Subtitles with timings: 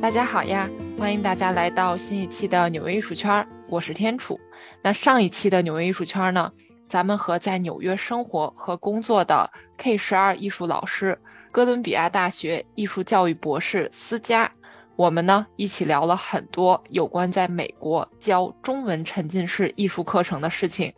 [0.00, 0.68] 大家好呀，
[0.98, 4.38] 欢迎大家来到新一期的纽约艺术圈，我是天楚。
[4.82, 6.52] 那上一期的纽约艺术圈呢，
[6.86, 11.18] 咱们和在纽约生活和工作的 K 十二艺术老师、
[11.50, 14.50] 哥伦比亚大学艺术教育博士思佳，
[14.96, 20.92] 我们呢一起聊了很多有关在美国教中文沉浸式艺术课程的事情。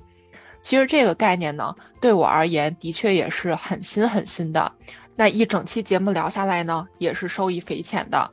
[0.61, 4.71] 其实这个概念呢，对我而言的确也是很新很新的。
[5.15, 8.30] 那一整期节目聊下来呢，也是受益匪浅的。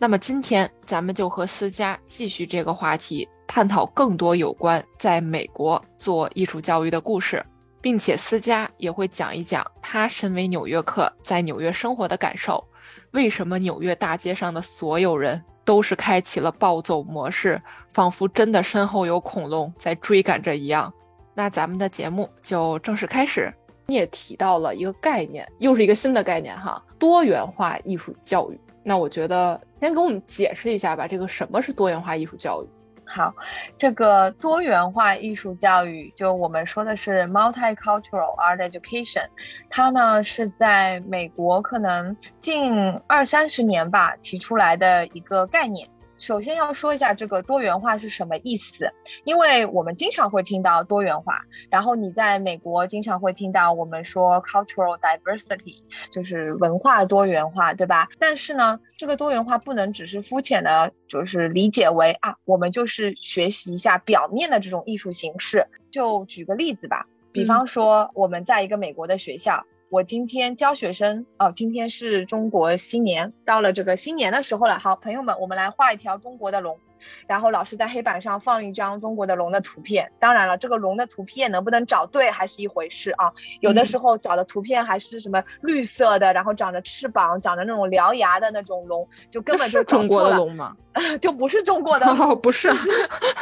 [0.00, 7.44] 那么今天咱们就和思佳继续这个话题，探讨更多有关在美国做艺术教育的故事，
[7.80, 12.62] 并且思佳也会讲一讲他身为纽约客在纽约生活的感受。
[13.10, 17.60] 为什么纽约大街上的所有人都是开启了暴走模式，
[17.90, 20.92] 仿佛真的身后有恐龙在追赶着一样？
[21.34, 23.52] 那咱们的节目就正式开始。
[23.86, 28.60] 你也提到了一个概念，又是一个新的概念哈，多元化艺术教育。
[28.88, 32.66] 那我觉得先给我们解释一下吧，这个什么是多元化艺术教育？
[33.04, 33.34] 好，
[33.76, 39.26] 这个多元化艺术教育，就我们说的是 multicultural art education，
[39.68, 45.86] 它呢是在美国可能近二三十年吧提出来的一个概念。
[46.18, 48.92] 首先要说一下这个多元化是什么意思，
[49.24, 58.08] 因为我们经常会听到多元化，然后你在美国经常会听到我们说 cultural diversity，就是文化多元化，对吧？
[58.18, 65.66] 但是呢，这个多元化不能只是肤浅的，就是理解为啊，我们就是学习一下表面的这种艺术形式。
[65.90, 69.64] 就举个例子吧，比方说我们在一个美国的学校。
[69.90, 74.78] 我今天教学生哦，今天是中国新年，到了这个新年的时候了。
[74.78, 76.78] 好，朋友们，我们来画一条中国的龙。
[77.26, 83.32] 然后老师在黑板上放一张中国的龙的图片，当然了，这个龙的图片能不能找对还是一回事啊。
[83.60, 90.76] 有的时候找的图片还是什么绿色的，然后长着翅膀、长着那种獠牙的那种龙，就根本就中国的龙吗？
[91.20, 92.06] 就不是中国的，
[92.42, 92.68] 不是。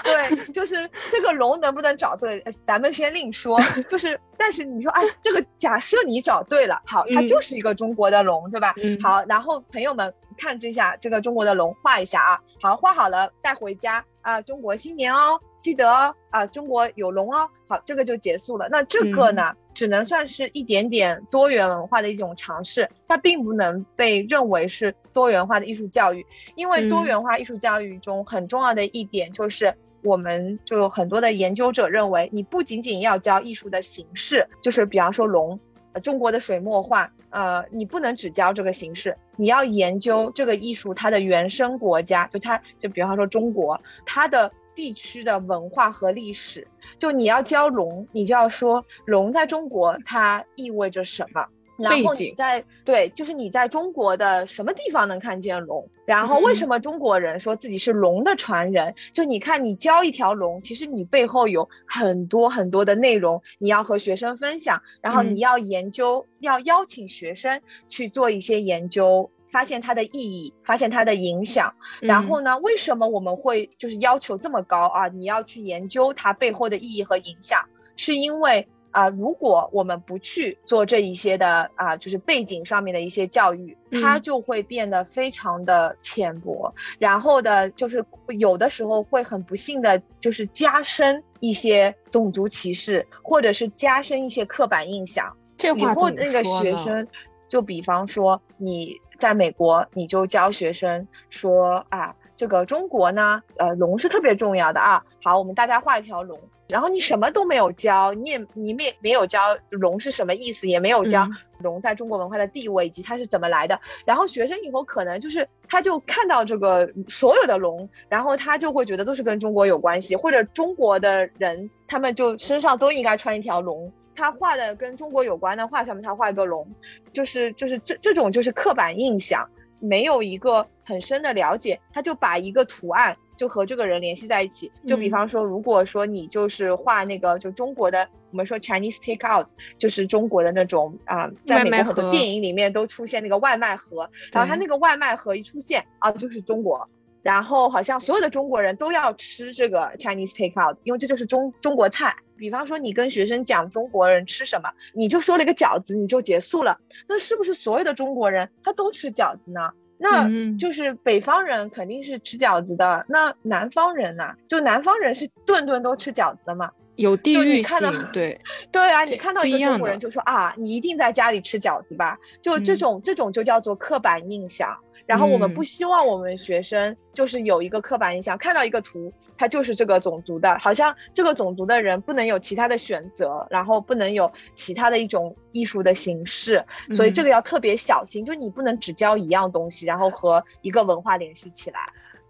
[0.04, 3.58] 对，就是这个龙能不能找对，咱们先另说。
[3.88, 8.74] 就是，但是你说，哎，这个假设你找对了，好，它就是一个中国的龙，对吧？
[9.02, 10.12] 好，然后朋友们。
[10.36, 18.68] 看这下这个中国的龙，画一下啊，好，画好了带回家啊，中国新年哦，记得哦啊，中国有龙哦，好，这个就结束了。
[18.70, 35.58] 那这个呢，只能算是一点点多元文化的一种尝试，它并不能被认为是多元化的艺术教育，因为多元化艺术教育中很重要的一点就是，我们就有很多的研究者认为，你不仅仅要教艺术的形式，就是比方说龙。
[36.00, 46.66] 中国的水墨画，呃，你不能只教这个形式，你要研究这个艺术它的原生国家，就它，就比方说中国，它的地区的文化和历史。
[46.98, 51.46] 就你要教龙，你就要说龙在中国它意味着什么。
[51.78, 55.88] 然后你在对，就是你在中国的什么地方能看见龙？
[56.06, 58.94] 然后为什么中国人说自己是龙的传人？
[59.12, 71.74] 就你看，你教一条龙，其实你背后有很多很多的内容，你要和学生分享，然后你要研究，要邀请学生去做一些研究，发现它的意义，发现它的影响。
[72.00, 75.08] 然后呢，为什么我们会就是要求这么高啊？
[75.08, 77.64] 你要去研究它背后的意义和影响，
[77.96, 78.68] 是因为。
[78.96, 88.02] 啊，如果我们不去做这一些的啊，就是背景上面的一些教育，它就会变得非常的浅薄，然后的，就是
[88.38, 95.36] 有的时候会很不幸的，就是加深一些种族歧视，或者是加深一些刻板印象。
[95.58, 97.06] 这话怎那个学生，
[97.50, 105.04] 就比方说你在美国，你就教学生说啊，这个中国呢，呃，龙是特别重要的啊。
[105.22, 106.40] 好，我们大家画一条龙。
[106.68, 111.28] 然后你什么都没有教，你也你们也没有教龙是什么意思，也没有教
[111.60, 113.80] 龙在中国文化的地位以及它是怎么来的。
[114.04, 123.92] 然后学生以后可能就是他就看到这个所有的龙，然后他就会觉得都是跟中国有关系，或者中国的人他们就身上都应该穿一条龙。
[124.14, 126.66] 他画的跟中国有关的画上面他画一个龙，
[127.12, 133.16] 就是就是这这种就是刻板印象，没有一个很深的了解，他就把一个图案。
[133.36, 139.46] 就和这个人联系在一起，就比方说，如果说你就是画那个，就中国的，我们说 Chinese takeout，
[139.78, 146.88] 就是中国的那种啊，在美国很多电影里面都出现那个外卖盒，然后他那个外卖盒一出现啊，就是中国，
[147.22, 152.16] 然后好像所有的中国人都要吃这个 Chinese takeout，因为这就是中中国菜。
[152.38, 156.78] 比方说，你跟学生讲中国人吃什么，你就说了一个饺子，你就结束了，
[157.08, 159.70] 那是不是所有的中国人他都吃饺子呢？
[159.98, 160.28] 那
[160.58, 164.34] 就是北方人肯定是吃饺子的，那南方人呢？
[164.48, 166.70] 就南方人是顿顿都吃饺子的嘛？
[166.96, 167.78] 有地域性，
[168.12, 168.40] 对
[168.72, 172.18] 对啊，你看到一个中国人就说啊，你一定在家里吃饺子吧？
[172.40, 174.76] 就这种这种就叫做刻板印象。
[175.04, 191.78] 然后我们不希望我们学生就是有一个刻板印象，看到一个图，他就是这个种族的，好像这个种族的人不能有其他的选择，然后不能有其他的一种艺术的形式，所以这个要特别小心，就你不能只教一样东西，然后和一个文化联系起来。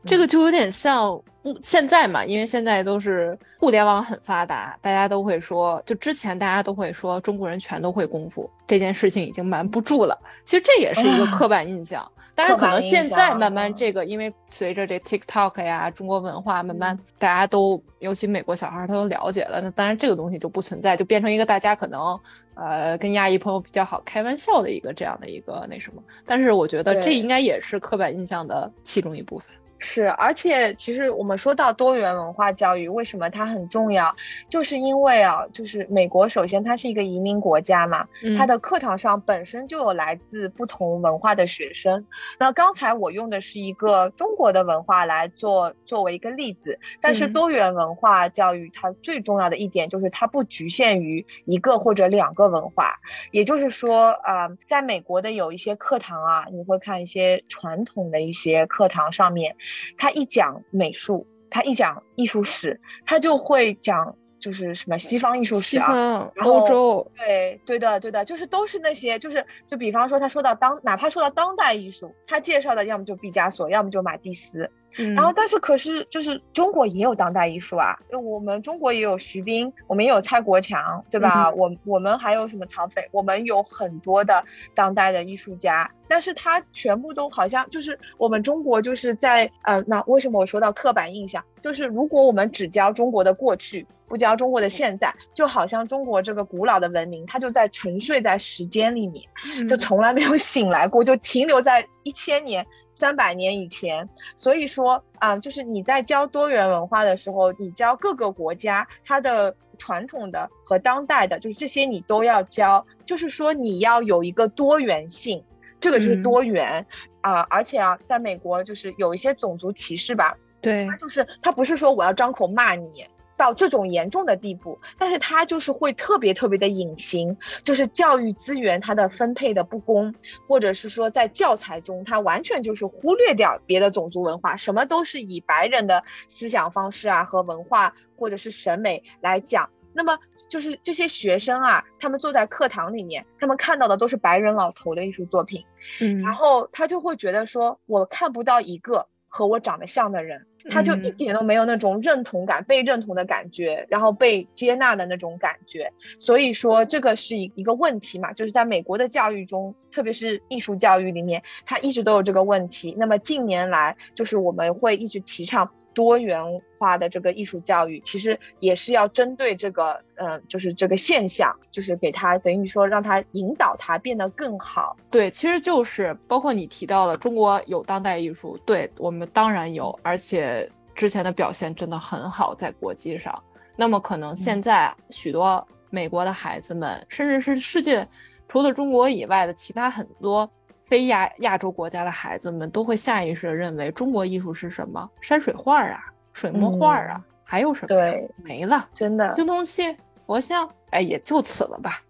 [0.04, 1.20] 这个就有点像
[1.60, 10.16] 现在嘛，因为现在都是互联网很发达，大家都会说，就之前大家都会说中国人全都会功夫，这件事情已经瞒不住了。
[10.44, 12.08] 其实这也是一个刻板印象。
[12.36, 22.20] 但是可能现在慢慢这个，因为随着这 TikTok 呀，中国文化慢慢大家都，尤其美国小孩他都了解了，那当然这个东西就不存在，就变成一个大家可能
[22.54, 26.02] 呃跟亚裔朋友比较好开玩笑的一个这样的一个那什么。
[26.26, 29.46] 但是我觉得这应该也是刻板印象的其中一部分。
[29.78, 34.16] 是，而且其实我们说到多元文化教育，为什么它很重要？
[34.48, 38.06] 就是因为啊，就是美国首先它是一个移民国家嘛，
[38.38, 42.06] 它的课堂上本身就有来自不同文化的学生。
[42.38, 52.94] 那刚才我用的是一个中国的文化来做作为一个例子，但是多元文化教育它最重要的一点就是它不局限于一个或者两个文化，
[53.30, 59.54] 也就是说啊，在美国的有一些课堂啊，你会看一些传统的一些课堂上面。
[59.96, 74.70] 他一讲美术，他一讲艺术史，他就会讲就是什么西方艺术史啊，欧洲，对对的对的，就是都是那些，就是就比方说他说到当，哪怕说到当代艺术，他介绍的要么就毕加索，要么就马蒂斯。
[75.14, 81.50] 然后，但是可是就是中国也有当代艺术啊，我们中国也有徐冰，我们也有蔡国强，对吧？
[81.50, 83.06] 我我们还有什么曹斐？
[83.12, 84.42] 我们有很多的
[84.74, 91.44] 当代的艺术家，但是他全部都好像就是我们中国就是在呃，那为什么我说到刻板印象？
[91.60, 99.24] 就是如果我们只教中国的过去，不教中国的现在，就好像中国这个古老的文明，它就在沉睡在时间里面，
[99.68, 102.66] 就从来没有醒来过，就停留在一千年。
[102.96, 112.86] 三百年以前，所以说啊，就是你在教多元文化的时候，你教各个国家它的传统的和当代的，就是这些你都要教。
[113.04, 115.44] 就是说你要有一个多元性，
[115.78, 116.86] 这个就是多元
[117.20, 117.42] 啊。
[117.50, 123.06] 而且啊，在美国就是有一些种族歧视吧，对，就是他不是说我要张口骂你。
[123.36, 130.14] 到这种严重的地步，但是他就是会特别特别的隐形，就是教育资源它的分配的不公，
[130.48, 140.18] 或者是说在教材中他完全就是忽略掉别的种族文化，什么都是以白人的思想方式啊和文化或者是审美来讲，那么
[140.48, 145.64] 就是这些学生啊，他们坐在课堂里面，他们看到的都是白人老头的艺术作品，
[146.00, 150.46] 嗯，然后他就会觉得说，我看不到一个和我长得像的人。
[150.68, 155.92] 他就一点都没有那种认同感、被认同的感觉，然后被接纳的那种感觉。
[156.18, 162.96] 所以说，这个是一一个问题嘛，就是在美国的教育中，特别是艺术教育里面，它一直都有这个问题。
[162.98, 165.70] 那么近年来，就是我们会一直提倡。
[165.96, 166.38] 多元
[166.78, 174.94] 化的这个艺术教育，其实也是要针对这个，嗯，就是这个现象，就是给他等于说让他引导他变得更好。
[175.10, 183.42] 对，其实就是包括你提到的，中国有当代艺术，对我们当然有，而且之前的表现真的很好，在国际上。
[183.74, 188.06] 那么可能现在许多美国的孩子们，甚至是世界
[188.46, 190.50] 除了中国以外的其他很多。
[190.86, 195.10] 非亚亚洲国家的孩子们都会下意识的认为中国艺术是什么？
[195.20, 196.00] 山水画啊，
[196.32, 197.88] 水墨画啊，还有什么？
[197.88, 199.28] 对，没了，真的。
[199.32, 202.00] 青铜器、佛像，哎，也就此了吧。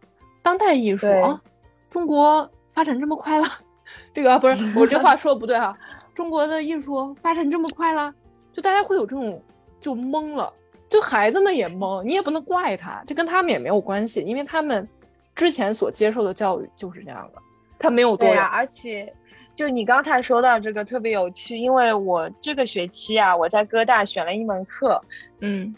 [0.42, 1.40] 当代艺术啊，
[1.88, 3.46] 中国发展这么快了？
[4.12, 5.74] 这个不是我这话说的不对哈。
[6.14, 8.14] 中国的艺术发展这么快了，
[8.52, 9.42] 就大家会有这种
[9.80, 10.52] 就懵了，
[10.90, 14.86] 就孩子们也懵，你也不能怪他，这跟他们也没有关系，因为他们
[15.34, 17.40] 之前所接受的教育就是这样的。
[17.78, 19.12] 他没有多呀，而且，
[19.54, 25.02] 就你刚才说到这个特别有趣，因为我这个学期啊，我在哥大选了一门课，
[25.40, 25.74] 嗯，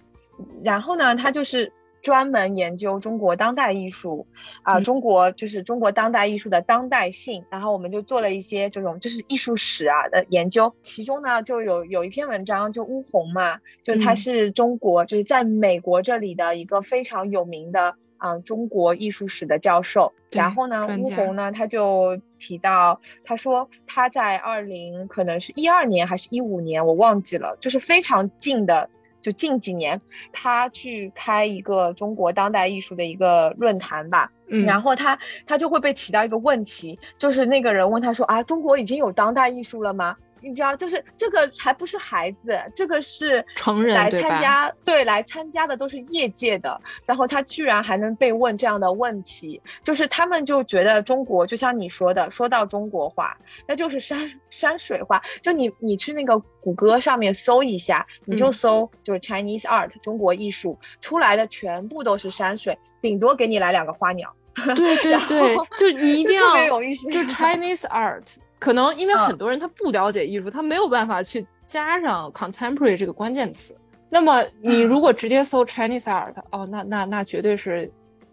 [0.63, 4.27] 然后呢，他就是专门研究中国当代艺术，
[4.63, 17.97] 啊，中国就是中国当代艺术的当代性，然后我们就做了一些这种就是艺术史啊的研究，其中呢就有有一篇文章，就乌红嘛，就他是中国就是在美国这里的一个非常有名的。
[18.19, 28.91] 啊，中国艺术史的教授，然后呢，乌红呢，他就提到，他说他在二零可能是一二年还是一五年，我忘记了，就是非常近的，
[29.23, 30.01] 就近几年，
[30.33, 40.17] 他去开一个中国当代艺术的一个论坛吧，嗯，然后他他就会被提到一个问题，就是那个人问他说啊，中国已经有当代艺术了吗？
[40.41, 64.35] 你知道，就是这个还不是孩子，这个是成人来参加，对，来参加的都是业界的，然后他居然还能被问这样的问题，就是他们就觉得中国就像你说的，说到中国话，那就是山 山水画，就你你去那个谷歌上面搜一下，你就搜就是 Chinese art 中国艺术出来的全部都是山水，顶多给你来两个花鸟。
[64.75, 66.69] 对对对，就你一定要
[67.13, 68.39] 就 Chinese art。
[68.59, 73.77] 可能因为很多人他不了解艺术，他没有办法去加上 contemporary 这个关键词。
[74.11, 77.91] 那么你如果直接搜 Chinese art，哦，那那那绝对是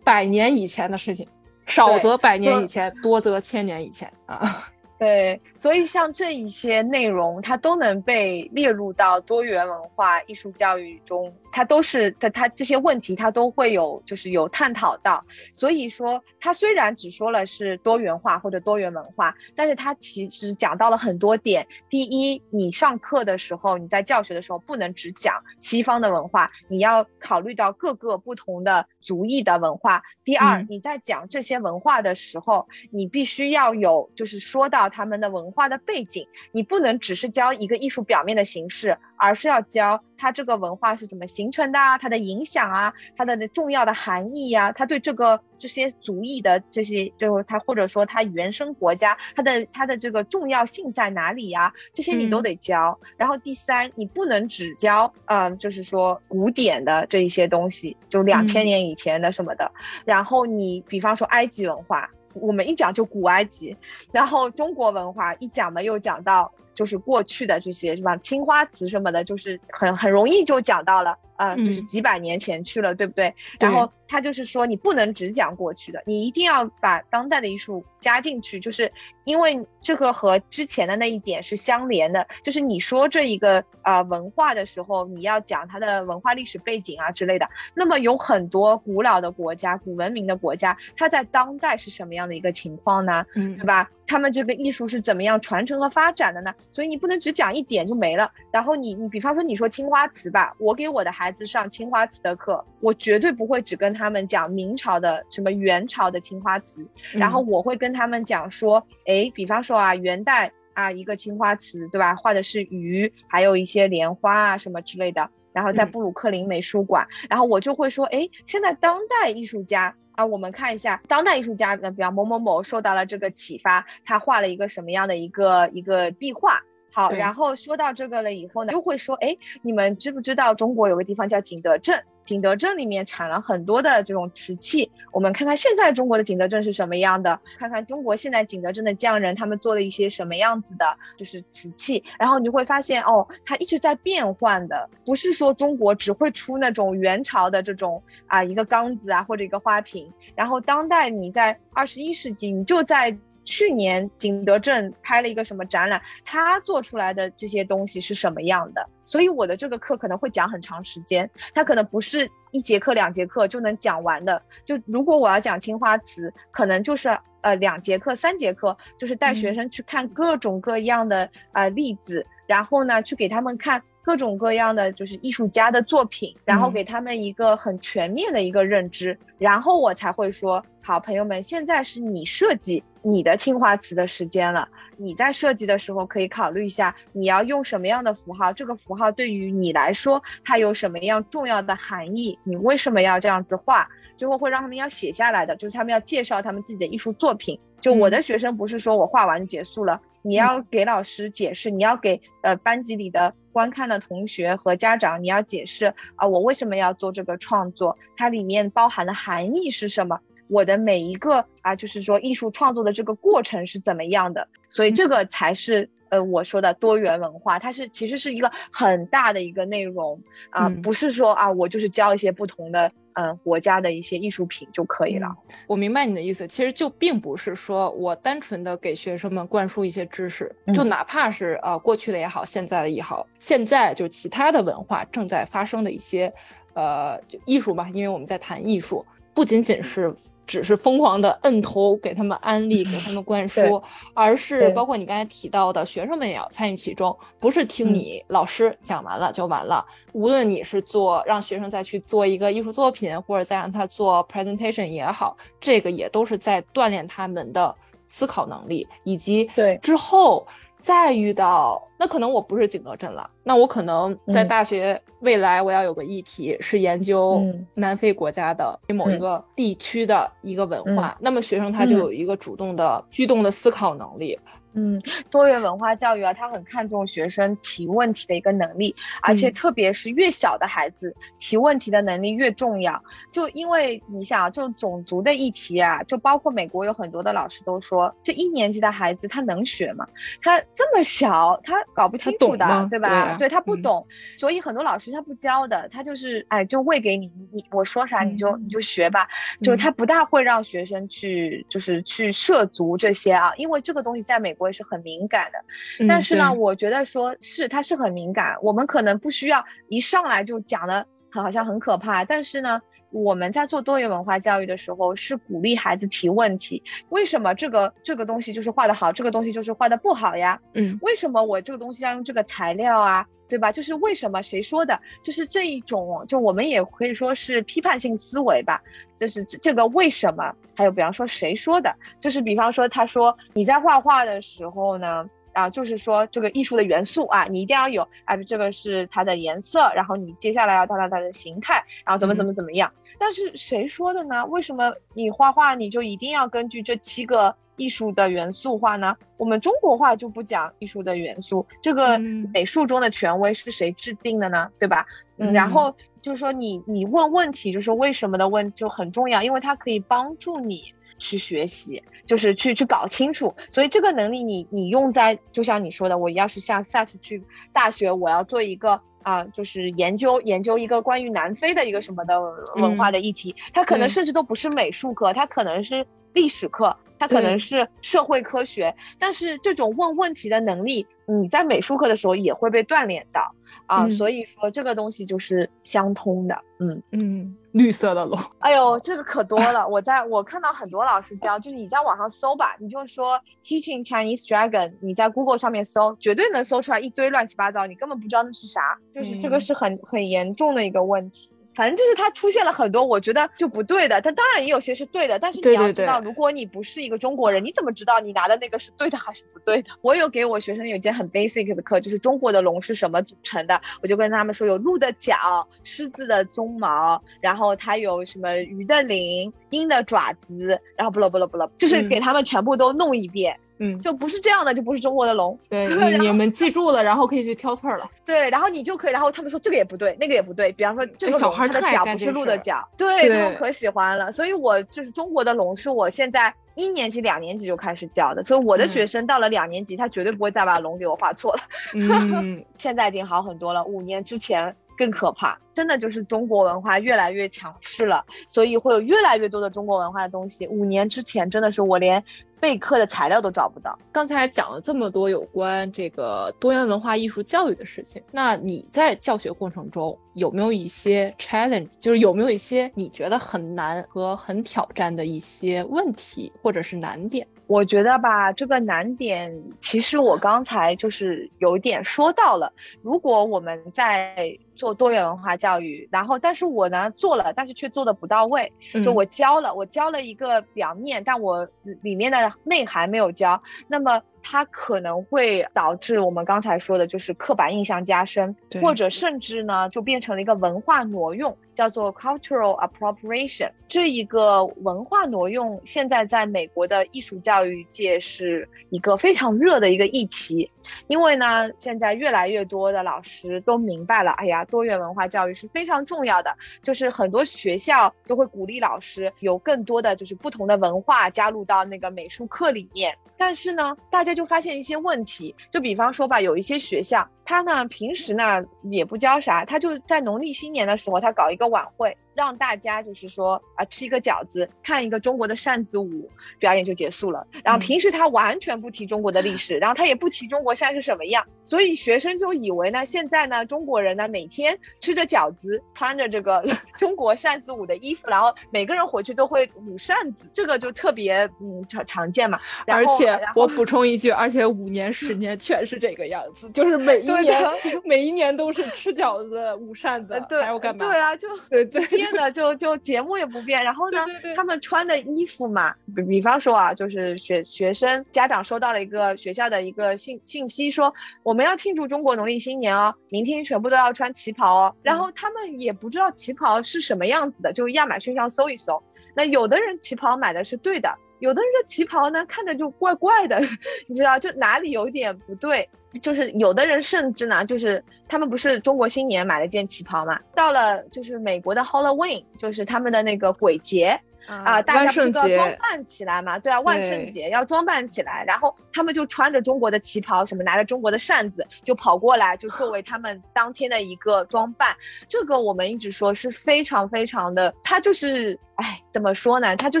[0.04, 1.26] 百年以前的事情，
[1.66, 4.68] 少则百年以前，多则千年以前啊。
[5.00, 11.34] 对，所以像这一些内容，它都能被列入到多元文化艺术教育中。
[11.52, 15.24] 它都是它它这些问题，它都会有就是有探讨到。
[15.54, 21.66] 所以说，它虽然只说了是多元化或者多元文化，但是它其实讲到了很多点。
[21.88, 30.02] 第一，你上课的时候，你在教学的时候不能只讲西方的文化，你要考虑到各个不同的族裔的文化。
[30.24, 38.98] 第二，你在讲这些文化的时候，你必须要有就是说到他们的文化的背景，你不能只是教一个艺术表面的形式。
[39.22, 51.74] 而是要教它这个文化是怎么形成的啊，它的影响啊，它的重要的含义呀，它对这个这些族裔的这些，就是它或者说它原生国家，它的它的这个重要性在哪里呀？
[51.92, 52.98] 这些你都得教。
[53.18, 59.70] 然后第三，你不能只教，嗯，就是说古典的这一些东西，就两千年以以前的什么的。
[60.04, 63.76] 然后你比方说埃及文化，我们一讲就古埃及，
[64.12, 66.52] 然后中国文化一讲呢又讲到。
[66.80, 68.16] 就是过去的这些是吧？
[68.16, 71.18] 青花瓷什么的，就是很很容易就讲到了。
[71.36, 73.34] 啊，就是几百年前去了，对不对？
[73.58, 78.92] 然后他就是说，你不能只讲过去的，你一定要把当代的艺术加进去，就是
[79.24, 82.26] 因为这个和之前的那一点是相连的。
[82.42, 87.48] 就是你说这一个呃文化的时候，你要讲它的文化历史背景啊之类的。
[87.72, 93.24] 那么有很多古老的国家、古文明的国家，它在当代是什么样的一个情况呢？
[93.34, 93.88] 嗯，对吧？
[94.06, 96.52] 他们这个艺术是怎么样传承和发展的呢？
[96.70, 98.30] 所以你不能只讲一点就没了。
[98.50, 101.50] 然后你你比方说你说青花瓷吧，我给我的孩子。
[101.50, 112.14] 上青花瓷的课，我绝对不会只跟他们讲明朝的什么元朝的青花瓷，然后我会跟他们讲说，哎，比方说啊，元代啊一个青花瓷，对吧？
[112.14, 115.28] 画的是鱼，还有一些莲花啊什么之类的。
[115.52, 126.62] 然后在布鲁克林美术馆，然后我就会说，哎，现在当代艺术家啊，我们看一下当代艺术家，比方某某某受到了这个启发，他画了一个什么样的一个一个壁画。
[126.92, 132.02] 好，然后说到这个了以后呢，又会说，哎，你们知不知道中国有个地方叫景德镇？
[132.24, 134.90] 景德镇里面产了很多的这种瓷器。
[135.10, 142.04] 我们看看现在中国的景德镇是什么样的，看看中国现在景德镇的匠人他们做了一些什么样子的，就是瓷器。
[142.18, 150.12] 然后你会发现，哦，它一直在变换的，不是说中国只会出那种元朝的这种啊一个缸子啊或者一个花瓶。
[150.36, 153.16] 然后当代你在二十一世纪，你就在。
[153.44, 156.00] 去年景德镇开了一个什么展览？
[156.24, 158.88] 他做出来的这些东西是什么样的？
[159.04, 164.40] 所以我的这个课可能会讲很长时间，它可能不是一节课、两节课就能讲完的。
[164.64, 173.80] 就如果我要讲青花瓷，可能就是呃两节课、三节课，就是带学生去看各种各样的呃例子，然后呢去给他们看。
[174.02, 184.66] 各种各样的就是艺术家的作品，然后给他们一个很全面的一个认知，然后我才会说好，朋友们，现在是你设计你的青花瓷的时间了。
[184.96, 192.38] 你在设计的时候可以考虑一下，你要用什么样的符号，这个符号对于你来说它有什么样重要的含义？
[192.42, 193.86] 你为什么要这样子画？
[194.16, 197.60] 最后会让他们要写下来的，就是他们要介绍他们自己的艺术作品。
[197.80, 203.34] 就我的学生不是说我画完就结束了，你要给老师解释，你要给呃班级里的。
[203.52, 207.98] 观看的同学和家长，你要解释啊，我为什么要做这个创作？
[208.16, 210.20] 它里面包含的含义是什么？
[210.46, 214.46] 我的每一个啊，就是说艺术创作的这个过程是怎么样的？
[214.68, 222.92] 所以这个才是呃我说的多元文化，它是其实是一个很大的一个内容啊，不是说啊我就是教一些不同的。
[223.14, 225.28] 嗯，国家的一些艺术品就可以了。
[225.66, 236.32] 我明白你的意思，其实就并不是说我单纯的给学生们灌输一些知识，就哪怕是呃过去的也好，现在的也好，现在就其他的文化正在发生的一些
[236.74, 239.04] 呃就艺术吧，因为我们在谈艺术。
[239.32, 240.12] 不仅仅是
[240.44, 243.80] 只是疯狂的摁头给他们安利，给他们灌输，
[244.12, 249.84] 而是包括你刚才提到的学生们也要参与其中，不是听你老师讲完了就完了。
[250.12, 257.74] 无论你是做让学生再去做一个艺术作品，或者再让他做 presentation 也好，这个也都是在锻炼他们的
[258.08, 259.78] 思考能力，以及对。
[259.78, 260.44] 之后
[260.82, 267.42] 再遇到，那可能我不是景德镇了，那我可能在大学未来我要有个议题是研究
[267.74, 274.38] 南非国家的某一个地区的一个文化，那么学生他就有一个主动的、驱动的思考能力。
[274.72, 283.02] 嗯，多元文化教育啊，他很看重学生提问题的一个能力，而且特别是越小的孩子提问题的能力越重要。
[283.32, 290.06] 就因为你想，就种族的议题啊，就包括美国有很多的老师都说，就一年级的孩子他能学吗？
[290.40, 293.36] 他这么小，他搞不清楚的，对吧？
[293.38, 294.06] 对他不懂，
[294.38, 299.26] 所以很多老师他不教的，他就是哎，就喂给你，你我说啥你就你就学吧，
[299.62, 304.56] 就他不大会让学生去就是去涉足这些啊，因为这个东西在美。
[304.60, 305.58] 我也是很敏感的，
[306.06, 320.60] 但是呢，我觉得说是他是很敏感，我们可能不需要一上来就讲的好像很可怕，但是呢，我们在做多元文化教育的时候是鼓励孩子提问题，为什么这个这个东西就是画的好，这个东西就是画的不好呀？
[320.74, 323.26] 嗯，为什么我这个东西要用这个材料啊？
[323.50, 323.70] 对吧？
[323.70, 324.98] 就是为什么谁说的？
[325.22, 328.80] 就是这一种，就我们也可以说是批判性思维吧。
[329.16, 330.54] 就是这个为什么？
[330.74, 331.94] 还有比方说谁说的？
[332.20, 342.92] 就是比方说他说你在画画的时候呢，啊，就是说这个艺术的元素啊，你一定要有啊，这个是它的颜色，然后你接下来要到它它的形态，然后怎么怎么怎么样。
[343.18, 344.46] 但是谁说的呢？
[344.46, 347.54] 为什么你画画你就一定要根据这七个？
[347.76, 349.16] 艺术的元素画呢？
[349.38, 354.70] 我们中国画就不讲艺术的元素，这个美术中的权威是谁制定的呢？
[354.78, 355.06] 对吧？
[355.38, 363.54] 嗯，然后就是说你你问问题，就是为什么的问就很重要，因为它可以帮助你去学习，就是去去搞清楚。
[363.68, 372.40] 所以这个能力你你用在，就像你说的，我要是下下次去大学，我要做一个啊，就是研究研究一个关于南非的一个什么的
[372.74, 376.96] 文化的议题，它可能甚至都不是美术课，它可能是历史课。
[377.18, 384.08] 它可能是社会科学，但是这种问问题的能力，你在美术课的时候也会被锻炼到啊。
[384.08, 386.62] 所以说这个东西就是相通的。
[386.78, 389.86] 嗯嗯，绿色的龙，哎呦，这个可多了。
[389.86, 398.98] 我在我看到很多老师教，就是你在网上搜吧，你就说 teaching Chinese dragon，你在 Google 上面搜，绝对能搜出来一堆乱七八糟，你根本不知道那是啥。
[399.12, 401.52] 就是这个是很很严重的一个问题。
[401.74, 404.20] 反正就是它出现了很多，我觉得就不对的。
[404.20, 405.38] 但当然也有些是对的。
[405.38, 409.90] 但是你要知道，如果你不是一个中国人，你怎么知道你拿的那个是对的还是不对的？
[410.02, 423.56] 我有给我学生有一节很 basic 的课，就是中国的龙是什么组成的，我就跟他们说有鹿的角、狮子的鬃毛，然后它有什么鱼的鳞、鹰的爪子，然后不了不了不了，就是给他们全部都弄一遍。
[423.56, 423.69] 嗯，
[424.02, 425.58] 就不是这样的，就不是中国的龙。
[425.68, 425.86] 对，
[426.18, 428.08] 你们记住了，然后可以去挑刺儿了。
[428.24, 430.70] 对，然后你就可以，然后他们说这个也不对，那个也不对。
[430.72, 434.30] 比方说这个小孩的脚不是鹿的脚，对，他们可喜欢了。
[434.30, 438.42] 所以我就是中国的龙，是我现在一年级、两年级就开始教的。
[438.42, 441.60] 所以我的学生到了两年级，他绝对不会再把龙给我画错了。
[441.94, 443.82] 嗯， 现在已经好很多了。
[443.84, 450.68] 五年之前更可怕，真的就是中国文化越来越强势了，所以会有越来越多的中国文化的东西。
[450.68, 452.22] 五年之前真的是我连。
[452.60, 453.98] 备课的材料都找不到。
[454.12, 467.48] 刚才讲了这么多有关这个多元文化艺术教育的事情，那你在教学过程中有没有一些 challenge，就是有没有一些你觉得很难和很挑战的一些问题或者是难点？
[467.66, 472.70] 我觉得吧，这个难点其实我刚才就是有点说到了。
[473.00, 478.72] 如果我们在做多元文化教育，然后但是我呢做了，但是却做的不到位。
[479.04, 481.68] 就我教了，我教了一个表面，但我
[482.00, 483.62] 里面的内涵没有教。
[483.88, 484.22] 那么。
[484.42, 493.70] 它可能会导致我们刚才说的，就是刻板印象加深，或者甚至呢，就变成了一个文化挪用，叫做 cultural appropriation。
[493.86, 500.70] 这一个文化挪用，现在在美国的艺术教育界是一个非常热的一个议题，
[501.06, 513.18] 因为呢，现在越来越多的老师都明白了，哎呀，多元文化教育是非常重要的，就是很多学校都会鼓励老师有更多的就是不同的文化加入到那个美术课里面。
[513.36, 522.16] 但是呢，大家就发现一些问题，就比方说吧，有一些学校，他呢平时呢也不教啥，他就在农历新年的时候，他搞一个晚会。
[522.32, 527.46] 让大家就是说啊，吃一个饺子，看一个中国的扇子舞表演就结束了。
[527.64, 536.64] 然后平时他完全不提中国的历史，然后他也不提中国现在是什么样，所以学生就以为呢，现在呢中国人呢每天吃着饺子，穿着这个
[536.96, 542.58] 中国扇子舞的衣服，然后每个人回去都会舞扇子，这个就特别嗯常常见嘛。
[542.86, 547.60] 而且我补充一句，而且五年十年全是这个样子，就是每 一个年
[548.04, 551.06] 每一年都是吃饺子、舞扇子，对，还要干嘛？
[551.06, 553.82] 对啊，就对对变的就就节目也不变。
[553.82, 564.94] 然后呢，对对他们穿的衣服嘛，比比方说啊，就是学学生家长收到了一个学校的一个信信息，说我们要庆祝中国农历新年哦，明天全部都要穿旗袍哦。
[565.02, 569.02] 然后他们也不知道旗袍是什么样子的，就亚马逊上搜一搜。
[569.34, 571.08] 那有的人旗袍买的是对的，
[571.40, 573.60] 有的人的旗袍呢看着就怪怪的，
[574.06, 575.88] 你知道就哪里有点不对。
[576.22, 584.20] 就是有的人甚至呢，就是他们不是中国新年买了件旗袍嘛，到了就是美国的 Halloween，就是他们的那个鬼节。
[584.46, 586.58] 啊，大家不都要装扮起来嘛？
[586.58, 594.96] 对啊，万圣节要装扮起来，然后他们就穿着中国的旗袍，什么拿着中国的扇子，就跑过来，就作为他们当天的一个装扮。
[595.28, 599.76] 这个我们一直说是非常非常的，它就是，哎，怎么说呢？
[599.76, 600.00] 他就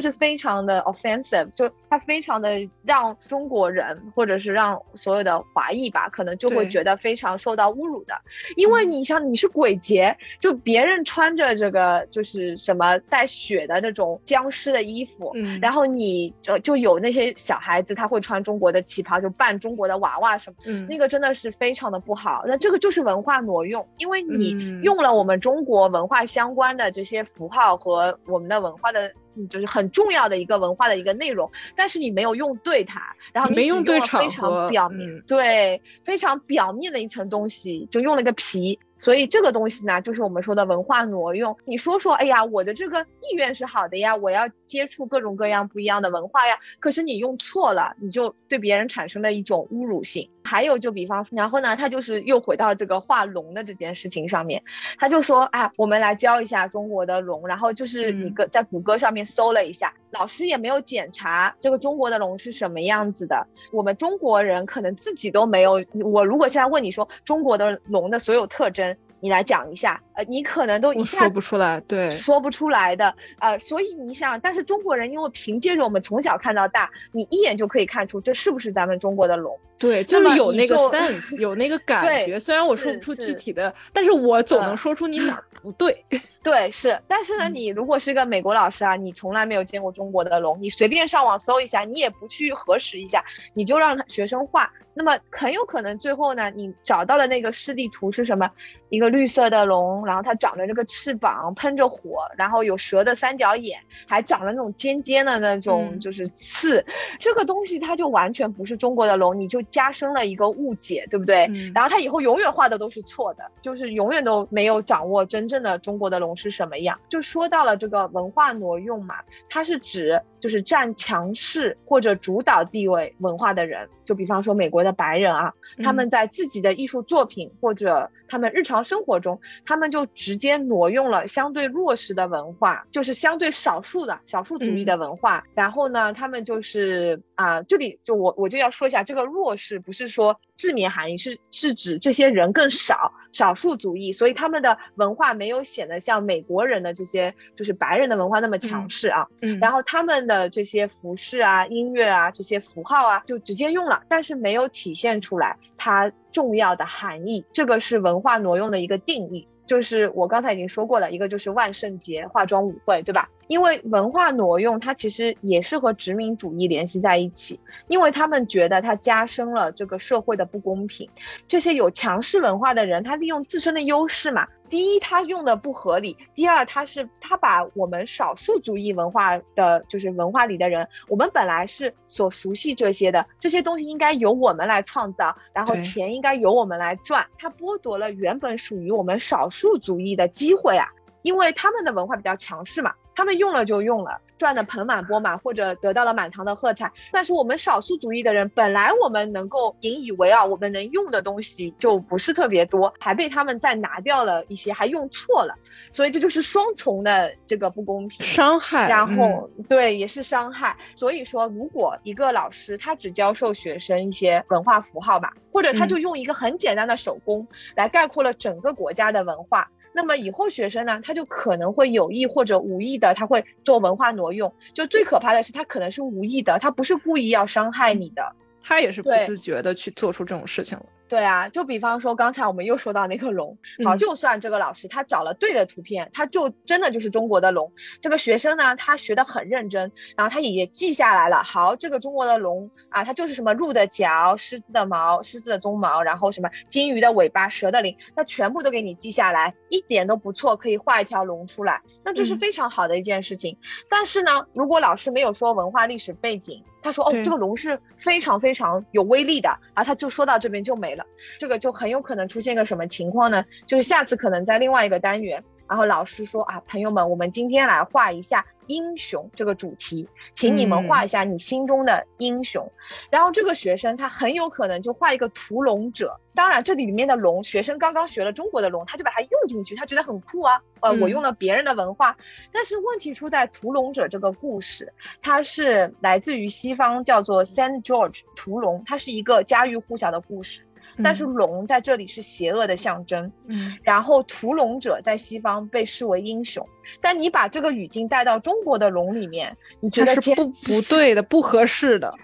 [0.00, 8.14] 是非常的 offensive，就他非常的让中国人或者是让所有的华裔吧，可能就会觉得非常受到侮辱的。
[8.56, 22.44] 因为你像你是鬼节，就别人穿着这个就是什么带血的那种僵尸的衣服，嗯，然后你就就有那些小孩子他会穿中国的旗袍，就扮中国的娃娃什么，嗯，那个真的是非常的不好。
[22.46, 29.12] 那这个就是文化挪用，因为你用了我们中国文化相关的这些符号和我们的文化的。
[29.48, 38.78] 就是很重要的一个文化的一个内容，但是你没有用对它，然后你用对非常，表面对非常表面的一层东西，就用了个皮。
[39.00, 41.56] 所以这个东西呢，就是我们说的文化挪用。
[41.64, 46.56] 你说说，哎呀，我的这个意愿是好的呀，我要接触各种各样不一样的文化呀。
[46.78, 50.28] 可是你用错了，你就对别人产生了一种侮辱性。
[50.42, 54.62] 还有就比方，然后呢，他就是又回到这个画龙的这件事情上面，
[54.98, 57.46] 他就说，哎，我们来教一下中国的龙。
[57.48, 63.46] 然后就是你个在谷歌上面搜了一下，老师也没有检查这个中国的龙是什么样子的。
[63.72, 65.84] 我们中国人可能自己都没有。
[66.04, 68.89] 我如果现在问你说中国的龙的所有特征。
[69.20, 86.04] 你来讲一下，呃，你可能都一下说不出来，对，说不出来的，呃，所以你想，但是中国人因为凭借着我们从小看到大，你一眼就可以看出这是不是咱们中国的龙，对，就是有那个 sense，有那个 感觉，虽然我说不出具体的，但是我总能说出你哪儿 不对。
[86.42, 98.50] 对，是，但是呢，你如果是个美国老师啊，你从来没有见过中国的龙，你随便上网搜一下，你也不去核实一下，你就让学生画，那么很有可能最后呢，你找到的那个示例图是什么？
[98.88, 106.82] 一个绿色的龙，然后它长着这个翅膀，喷着火，然后有蛇的三角眼，还长了那种尖尖的那种就是刺，
[107.20, 111.48] 这个东西它就完全不是中国的龙，你就加深了一个误解，对不对？
[111.74, 116.36] 然后他以后永远画的都是错的，就是永远都没有掌握真正的中国的龙。
[116.40, 116.98] 是什么样？
[117.08, 119.16] 就说到了这个文化挪用嘛，
[119.50, 125.52] 它是指就是占强势或者主导地位文化的人，就比方说美国的白人啊，
[125.84, 135.44] 他们在自己的艺术作品或者他们日常生活中，他们就直接挪用了相对弱势的文化，就是相对少数的少数族裔的文化。
[135.54, 146.30] 然后呢，他们就是啊，这里就我我就要说一下，这个弱势不是说字面含义，是是指这些人更少，少数族裔，所以他们的文化没有显得像。
[146.30, 157.44] 美国人的这些就是白人的文化那么强势啊，嗯，然后他们的这些服饰啊、音乐啊、这些符号啊，就直接用了，但是没有体现出来它重要的含义。
[157.52, 163.30] 这个是文化挪用的一个定义，就是我刚才已经说过了，一个就是万圣节化妆舞会，对吧？
[163.46, 171.08] 因为文化挪用，它其实也是和殖民主义联系在一起，因为他们觉得它加深了这个社会的不公平。
[171.46, 174.44] 这些有强势文化的人，他利用自身的优势嘛。
[174.70, 190.86] 第一，他用的不合理；第二，他是他把我们少数族裔文化的，就是文化里的人，我们本来是所熟悉这些的，这些东西应该由我们来创造，然后钱应该由我们来赚，他剥夺了原本属于我们少数族裔的机会啊，
[191.22, 192.94] 因为他们的文化比较强势嘛。
[193.20, 196.90] 他们用了就用了，赚的盆满钵满，或者得到了满堂的喝彩。
[197.12, 205.54] 但是我们少数族裔的人，本来我们能够引以为傲，我们能用的东西就不是特别多，还被他们再拿掉了一些，还用错了。
[205.90, 208.88] 所以这就是双重的这个不公平、伤害。
[208.88, 210.74] 然后对，也是伤害。
[210.94, 219.70] 所以说，如果一个老师他只教授学生一些文化符号吧，或者他就用一个很简单的手工来概括了整个国家的文化。
[219.92, 224.52] 那么以后学生呢，他就可能会有意或者无意的，他会做文化挪用。
[224.72, 228.32] 就最可怕的是，他可能是无意的，他不是故意要伤害你的。
[228.62, 230.84] 他也是不自觉的去做出这种事情了。
[231.10, 237.72] 对啊，就比方说刚才我们又说到那个龙，好，就算这个老师他找了对的图片，他就真的就是中国的龙。
[238.00, 241.42] 这个学生呢，他学的很认真，然后他也记下来了。
[241.42, 253.58] 好，这个中国的龙啊，它就是什么鹿的角、狮子的毛、狮子的鬃毛，然后什么金鱼的尾巴、蛇的鳞，他全部都给你记下来，一点都不错，可以画一条龙出来，那这是非常好的一件事情。
[253.88, 260.99] 但是呢，如果老师没有说文化历史背景，他说哦，这个龙是非常非常有威力的，然后他就说到这边就没了。
[261.38, 263.44] 这个就很有可能出现个什么情况呢？
[263.66, 272.70] 就是下次可能在另外一个单元，然后老师说啊，朋友们，我们今天来画一下英雄这个主题，请你们画一下你心中的英雄。
[273.10, 276.18] 然后这个学生他很有可能就画一个屠龙者。
[276.32, 280.62] 当然，这里面的龙，学生刚刚学了中国的龙，他就把它用进去，他觉得很酷啊。
[280.80, 282.16] 呃，我用了别人的文化，
[282.52, 290.62] 但是问题出在屠龙者这个故事，它是来自于西方，叫做 Saint George 屠龙，它是一个家喻户晓的故事。
[291.02, 296.66] 但是龙在这里是邪恶的象征，嗯，然后屠龙者在西方被视为英雄，
[297.00, 302.14] 但你把这个语境带到中国的龙里面，你觉得是不不对的，不合适的。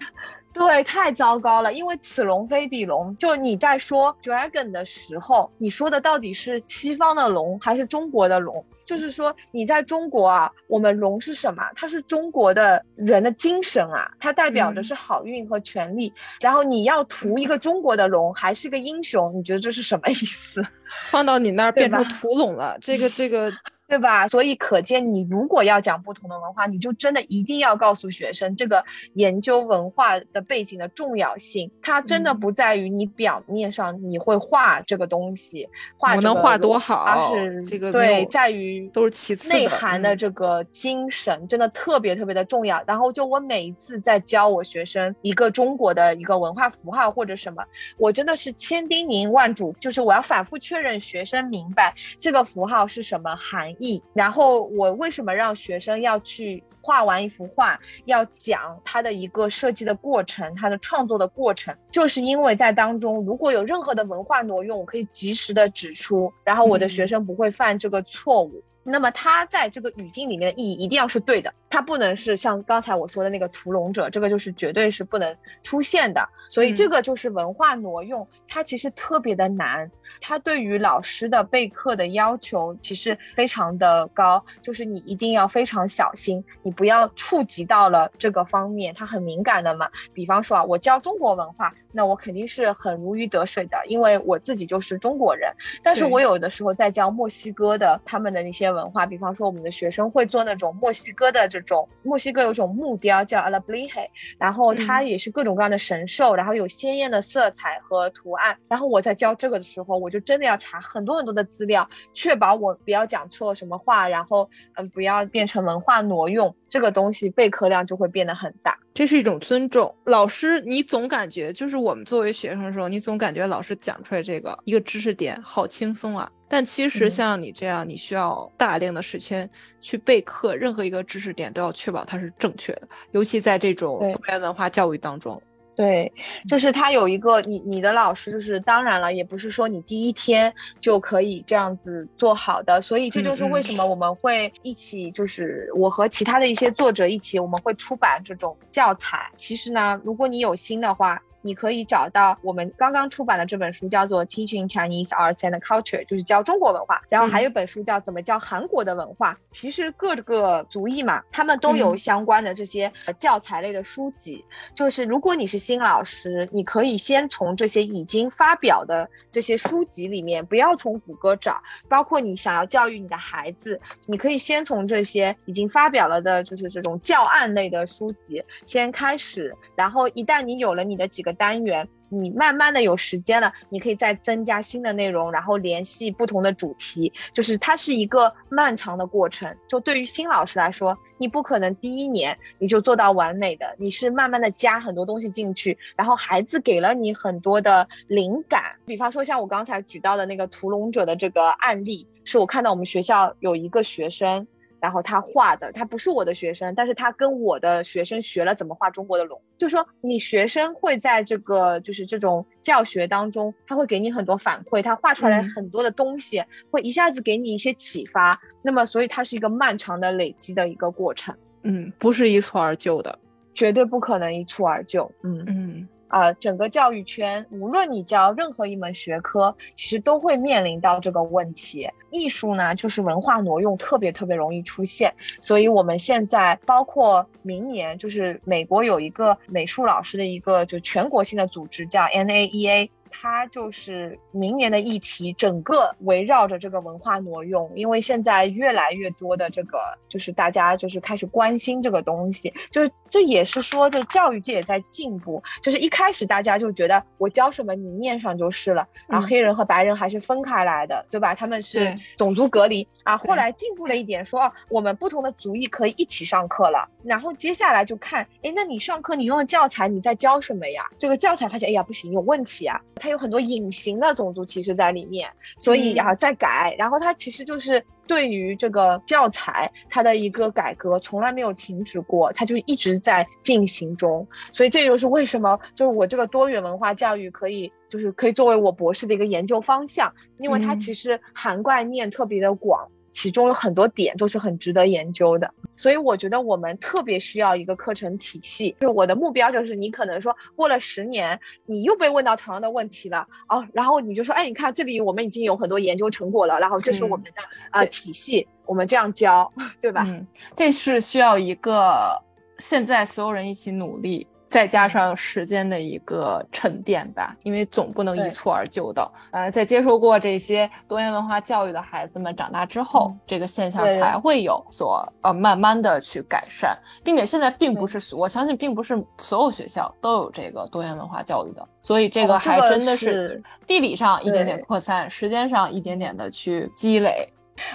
[0.57, 3.15] 对，太糟糕了，因为此龙非彼龙。
[3.17, 8.65] 就你在说 dragon 的时候，你说的到底是西方的龙还是中国的龙？
[8.85, 11.61] 就是说你在中国啊，我们龙是什么？
[11.75, 16.11] 它是中国的人的精神啊，它代表的是好运和权力。
[16.39, 19.31] 然后你要屠一个中国的龙，还是个英雄？
[19.35, 20.61] 你觉得这是什么意思？
[21.11, 23.51] 放到你那儿变成屠龙了，这个这个。
[23.87, 24.27] 对吧？
[24.27, 31.71] 所以可见，你如果要讲不同的文化，你就真的一定要告诉学生这个研究文化的背景的重要性。
[31.81, 42.83] 它真的不在于你表面上你会画这个东西，画我能画多好，而是这个对，在于都是其次内涵的这个精神真的特别特别的重要。
[42.85, 47.63] 然后就我每一次在教我学生一个中国的一个文化符号或者什么，
[47.97, 53.76] 我真的是千叮咛万嘱，就是我要反复确认学生明白这个符号是什么含。
[53.79, 68.63] 意，然后我为什么让学生要去画完一幅画，要讲他的一个设计的过程，他的创作的过程，就是因为在当中如果有任何的文化挪用，我可以及时的指出，然后我的学生不会犯这个错误。
[68.89, 76.29] 那么它在这个语境里面的意义一定要是对的，它不能是像刚才我说的那个屠龙者，这个就是绝对是不能出现的。
[76.49, 79.91] 所以这个就是文化挪用，它其实特别的难。
[80.19, 89.89] 它对于老师的备课的要求其实非常的高，就是你一定要非常小心，你不要触及到了这个方面，它很敏感的嘛。
[90.13, 95.51] 比方说啊，我教中国文化，那我肯定是很如鱼得水的，因为我自己就是中国人。
[95.83, 104.07] 但是我有的时候在教墨西哥的他们的那些文化，比方说我们的学生会做那种墨西哥的这种，墨西哥有种木雕叫 Alabrije，
[104.39, 108.57] 然后它也是各种各样的神兽，然后有鲜艳的色彩和图案。
[108.67, 110.07] 然后我在教这个的时候，我。
[110.07, 118.77] 我就真的要查很多很多的资料，确保我不要讲错什么话，然后嗯，不要变成文化挪用，这个东西备课量就会变得很大。
[118.93, 126.29] 这是一种尊重老师，你总感觉就是我们作为学生的时候，你总感觉老师讲出来这个一个知识点好轻松啊。
[126.49, 129.49] 但其实像你这样，你需要大量的时间
[129.81, 135.41] 去备课，任何一个知识点都要确保它是正确的，尤其在这种多元文化教育当中。
[135.75, 136.11] 对，
[136.47, 149.29] 就是他有一个你你的老师，就是当然了，也不是说你第一天就可以这样子做好的，所以这就是为什么我们会一起，就是我和其他的一些作者一起，我们会出版这种教材。
[149.35, 151.21] 其实呢，如果你有心的话。
[151.41, 157.01] 你可以找到我们刚刚出版的这本书，叫做《Teaching Chinese Arts and Culture》，就是教中国文化。
[157.09, 159.33] 然后还有本书叫《怎么教韩国的文化》。
[159.51, 164.43] 其实各个族裔嘛，他们都有相关的这些教材类的书籍。
[164.75, 171.61] 就是如果你是新老师，你可以先从这些已经发表的这些书籍里面，不要从谷歌找。
[171.87, 179.55] 包括你想要教育你的孩子，你可以先从这些已经发表了的，就是这种教案类的书籍先开始。
[179.75, 181.26] 然后一旦你有了你的几个。
[181.27, 189.53] 个单元，你慢慢的有时间了，你可以再增加新的内容，然后联系不同的主题，就是它是一个漫长的过程。
[189.67, 198.77] 就对于新老师来说，你不可能第一年你就做到完美的，你是慢慢的加很多东西进去，然后孩子给了你很多的灵感。
[198.85, 204.47] 比方说像我刚才举到的那个屠龙者的这个案例，是我看到我们学校有一个学生。
[204.79, 209.41] 然后他画的，他不是我的学生，但是他跟我的学生学了怎么画中国的龙。
[209.57, 218.39] 就说你学生会在这个就是这种教学当中，他会给你很多反馈，他画出来很多的东西，会一下子给你一些启发。
[218.61, 221.35] 那么，所以它是一个漫长的累积的一个过程。
[221.63, 223.17] 嗯，不是一蹴而就的，
[223.53, 225.09] 绝对不可能一蹴而就。
[225.23, 225.87] 嗯嗯。
[226.07, 231.89] 啊，整个教育圈，无论你教任何一门学科，其实都会面临到这个问题。
[232.09, 242.89] 艺术呢，就是文化挪用特别特别容易出现，所以我们现在包括明年，就是美国有一个美术老师的一个就全国性的组织叫 NAEA。
[243.09, 255.41] 它就是明年的议题，整个围绕着这个文化挪用，因为现在越来越多的这个，就是大家就是开始关心这个东西，就是这也是说，这教育界也在进步。
[255.61, 261.33] 就是一开始大家就觉得我教什么你念上就是了，然后黑人和白人还是分开来的，对吧？
[261.35, 263.17] 他们是种族隔离啊。
[263.17, 266.89] 后来进步了一点，说哦，我们不同的族裔可以一起上课了。
[267.03, 270.85] 然后接下来就看，哎，那你上课你用的教材你在教什么呀？
[270.99, 272.79] 这个教材发现，哎呀不行，有问题啊。
[272.95, 292.89] 它有很多隐形的种族歧视在里面，所以啊在改，然后它其实就是对于这个教材它的一个改革从来没有停止过，它就一直在进行中，所以这就是为什么就是我这个多元文化教育可以就是可以作为我博士的一个研究方向，因为它其实涵盖面特别的广。
[293.17, 298.75] 其中有很多点都是很值得研究的，所以我觉得我们特别需要一个课程体系。
[298.79, 309.51] 就是我的目标就是，你可能说过了十年，你又被问到同样的问题了哦，然后你就说，哎，你看这里我们已经有很多研究成果了，然后这是我们的呃体系，我们这样教，
[309.81, 310.05] 对吧？
[310.07, 312.21] 嗯，这是需要一个
[312.59, 314.27] 现在所有人一起努力。
[314.47, 319.11] 再加上时间的一个沉淀吧，因为总不能一蹴而就的。
[319.31, 337.27] 呃，在接受过这些多元文化教育的孩子们长大之后，这个现象才会有所呃慢慢的去改善，并且现在并不是我相信并不是所有学校都有这个多元文化教育的，所以这个还真的是地理上一点点扩散，时间上一点点的去积累。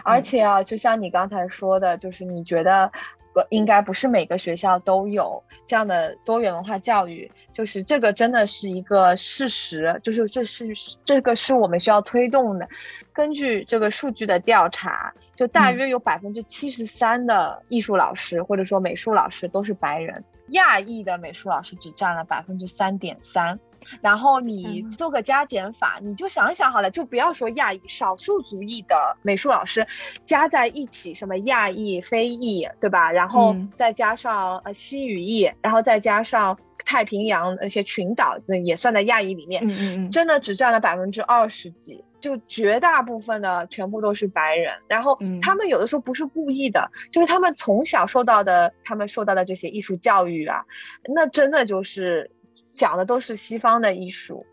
[0.02, 2.90] 而且啊，就像你刚才说的，就是你觉得。
[3.32, 10.72] 不应该不是每个学校都有这样的多元文化教育，就是这个真的是一个事实，就是这是
[11.04, 12.68] 这个是我们需要推动的。
[13.12, 23.58] 根据这个数据的调查，就大约有百分之七十三的艺术老师或者说美术老师都是白人，亚裔的美术老师只占了百分之三点三。
[24.00, 29.86] 然后你做个加减法，你就想一想好了，就不要说亚裔，少数族裔的美术老师
[30.26, 33.12] 加在一起，什么亚裔、非裔，对吧？
[33.12, 39.62] 然后再加上呃西语裔，然后再加上太平洋那些群岛，也算在亚裔里面。
[39.64, 44.74] 嗯嗯嗯，真的只占了百分之二十几，就绝大部分的全部都是白人。
[44.88, 50.64] 然后他们有的时候不是故意的，就是他们从小受到的，他们受到的这些艺术教育啊，
[51.14, 52.30] 那真的就是。
[52.70, 54.44] 讲的都是西方的艺术，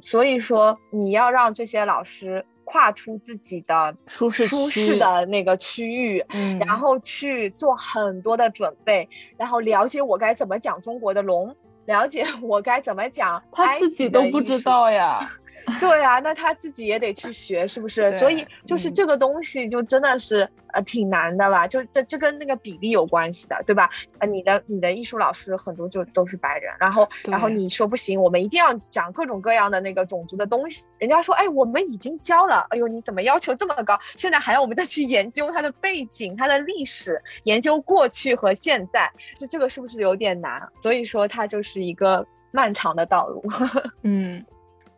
[0.00, 11.54] 所以说你要让这些老师跨出自己的舒适舒适的那个区域，嗯，然后去做很多的准备，然后了解我该怎么讲中国的龙，
[11.84, 15.30] 了解我该怎么讲，他自己都不知道呀。
[15.80, 18.12] 对啊，那他自己也得去学，是不是？
[18.12, 21.66] 所以就是这个东西就真的是呃挺难的吧？
[21.66, 23.88] 就这这跟那个比例有关系的，对吧？
[24.18, 33.98] 呃，你的你的艺术老师很多就都是白人，然后然后你说不行，我们一定要讲各种各样的那个种族的东西，人家说哎，我们已经教了，哎呦你怎么要求这么高？
[34.16, 40.68] 现在还要我们再去研究它的背景、它的历史，研究过去和现在，这这个是不是有点难？
[40.82, 43.42] 所以说它就是一个漫长的道路。
[44.02, 44.44] 嗯。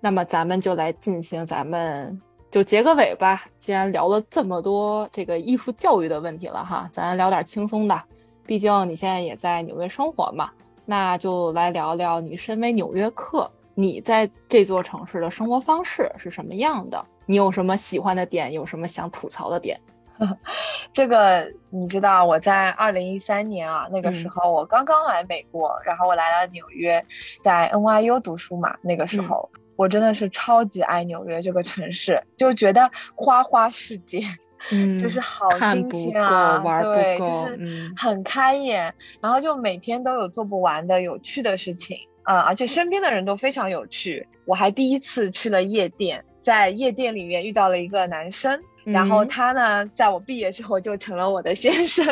[0.01, 3.45] 那么咱们就来进行，咱们就结个尾吧。
[3.59, 8.03] 既然聊了这么多这个艺术教育的问题了哈，咱聊点轻松的。
[8.45, 10.51] 毕竟你现在也在纽约生活嘛，
[10.85, 17.05] 那就来聊聊你身为纽约客，你在这座城市的生活方式是什么样的？
[17.27, 18.53] 你有什么喜欢的点？
[18.53, 19.81] 有什么想吐槽的点？
[20.95, 27.05] 这个你知道，我在二零一三年啊，那个时候我刚刚来美国，然后我来了纽约，
[27.43, 29.51] 在 NYU 读书嘛，那个时候。
[29.77, 34.23] 我真的是超级爱纽约这个城市，就觉得花花世界，
[34.73, 44.27] 嗯，就是好新鲜啊，对，就是很开眼，然后就每天都有做不完的有趣的事情，啊，而且身边的人都非常有趣。
[44.45, 48.61] 我还第一次去了夜店，在夜店里面遇到了一个男生。
[48.93, 52.05] 然后他呢，在我毕业之后就成了我的先生，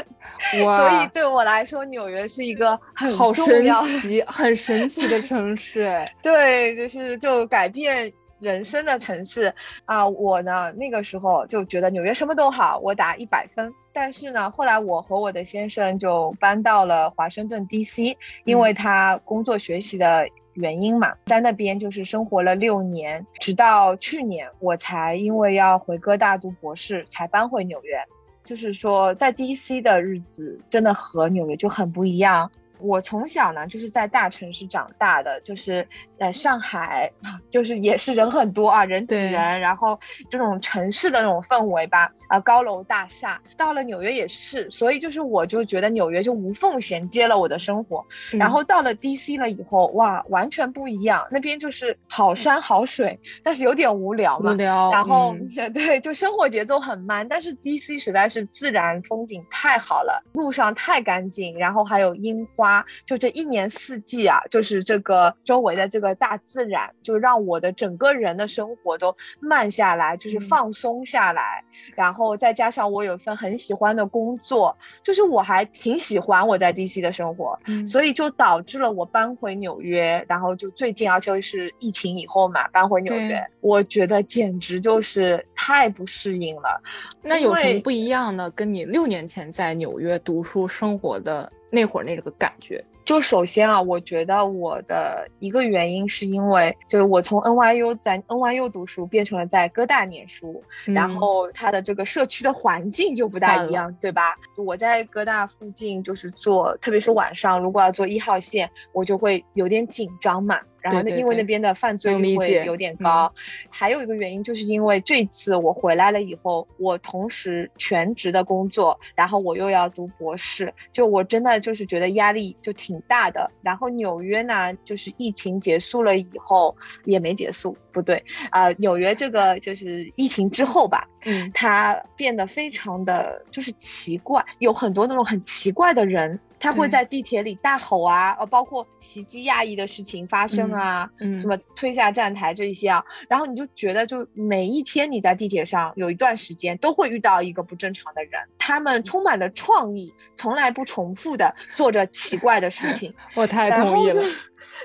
[0.51, 6.05] 所以对我来说，纽约是一个很好神奇、很神奇的城市。
[6.21, 10.09] 对，就是就改变人生的城市啊！
[10.09, 13.73] 我呢，那个时候就觉得纽约什么都好，我打一百分。
[13.93, 20.27] 但是呢，后来我和我的先生就搬到了华盛顿 D.C.，因为他工作学习的。
[20.55, 27.99] 原因嘛，在那边就是生活了六年，直到去年我才因为要回哥大读博士才搬回纽约。
[28.45, 32.51] 就是说，在 DC 的日子真的和纽约就很不一样。
[32.79, 35.87] 我从小呢就是在大城市长大的，就是
[36.19, 37.11] 呃上海，
[37.51, 39.99] 就是也是人很多啊，人挤人，然后
[40.29, 43.41] 这种城市的那种氛围吧，啊高楼大厦。
[43.57, 48.05] 到了纽约也是，所以就是我就觉得纽约就无缝衔接了我的生活。
[48.33, 54.53] 然后到了 DC 了以后，哇，完全不一样，那边就是好山好水，但是有点无聊嘛。
[54.53, 54.91] 无聊。
[54.91, 55.35] 然后
[55.73, 62.64] 对，就生活节奏很慢，但是 DC 实在是自然风景太好了，路上太干净，然后还有樱花。
[63.07, 71.65] 就这一年四季啊，就是这个周围的这个大自然，就让我的整个人的生活都慢下来，就是放松下来。
[71.95, 80.25] 然后再加上我有一份很喜欢的工作，就是我还挺喜欢我在 DC 的生活，所以就导致了我搬回纽约。
[80.29, 86.81] 然后就最近，而且是疫情以后嘛，搬回纽约，我觉得简直就是太不适应了。
[87.23, 88.51] 那有什么不一样呢？
[88.53, 91.53] 跟你六年前在纽约读书生活的？
[91.75, 104.35] 那会儿那个感觉，就首先啊，我觉得我的一个原因是因为，就是我从 NYU 在 NYU 读书变成了在哥大念书，然后它的这个社区的环境就不大一样，对吧？
[104.57, 110.59] 我在哥大附近就是坐，特别是晚上如果要坐一号线，我就会有点紧张嘛。
[110.81, 113.33] 然后因为那边的犯罪率会有点高，
[113.71, 123.51] 还有一个原因就是因为这次我回来了以后，我同时全职的工作，然后我又要读博士，就我真的就是觉得压力就挺大的。
[123.63, 136.39] 然后纽约呢，就是疫情结束了以后也没结束，不对啊，纽约这个就是疫情之后吧，嗯，它变得非常的就是奇怪，有很多那种很奇怪的人。
[136.65, 153.13] 他会在地铁里大吼啊，呃，包括袭击亚裔的事情发生啊，什么推下站台这一些啊，然后你就觉得，就每一天你在地铁上有一段时间都会遇到一个不正常的人，他们充满了创意，从来不重复的做着奇怪的事情。
[153.37, 154.25] 我太同意了，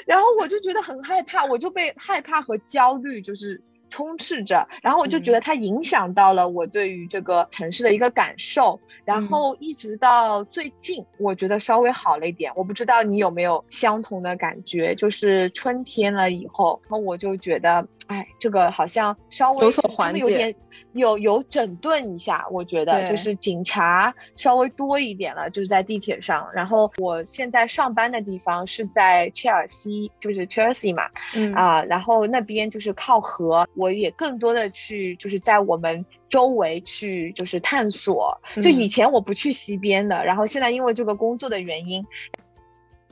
[0.05, 3.63] 然后我就觉得很害怕，我就被害怕和焦虑就是。
[3.89, 12.51] 充斥着，然后我就觉得它影响到了我对于这个城市的一个感受，然后一直到最近，我觉得稍微好了一点。
[12.55, 20.55] 我不知道你有没有相同的感觉，就是春天了以后，然后我就觉得，哎，这个好像稍微有所缓解。
[20.93, 26.49] 有有整顿一下，我觉得就是警察稍微多一点了，就是在地铁上。
[26.51, 31.03] 然后我现在上班的地方是在切尔西，就是 Chelsea 嘛，
[31.36, 38.36] 嗯啊，然后那边就是靠河，我也更多的去就是在我们周围去就是探索。
[38.55, 42.03] 就以前我不去西边的，然后现在因为这个工作的原因。